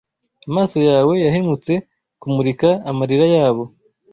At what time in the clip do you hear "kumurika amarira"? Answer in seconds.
2.21-3.25